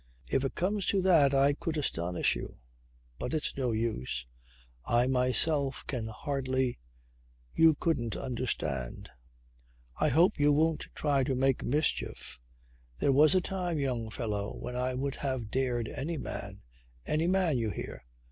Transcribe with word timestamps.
"If 0.31 0.43
it 0.43 0.55
comes 0.55 0.87
to 0.87 1.01
that 1.03 1.31
I 1.31 1.53
could 1.53 1.77
astonish 1.77 2.35
you. 2.35 2.57
But 3.19 3.35
it's 3.35 3.55
no 3.55 3.71
use. 3.71 4.25
I 4.83 5.05
myself 5.05 5.83
can 5.85 6.07
hardly... 6.07 6.79
You 7.53 7.75
couldn't 7.75 8.15
understand. 8.17 9.11
I 9.99 10.09
hope 10.09 10.39
you 10.39 10.53
won't 10.53 10.87
try 10.95 11.23
to 11.25 11.35
make 11.35 11.63
mischief. 11.63 12.39
There 12.97 13.11
was 13.11 13.35
a 13.35 13.41
time, 13.41 13.77
young 13.77 14.09
fellow, 14.09 14.57
when 14.57 14.75
I 14.75 14.95
would 14.95 15.17
have 15.17 15.51
dared 15.51 15.87
any 15.89 16.17
man 16.17 16.63
any 17.05 17.27
man, 17.27 17.59
you 17.59 17.69
hear? 17.69 18.03